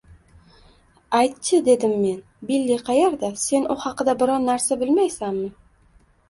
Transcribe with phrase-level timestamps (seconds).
[1.17, 2.15] Ayt-chi,– dedim men,–
[2.51, 3.29] Billi qayerda?
[3.43, 5.47] Sen u haqida biron narsa bilmaysanmi?